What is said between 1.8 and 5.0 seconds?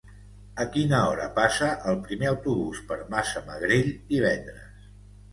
el primer autobús per Massamagrell divendres?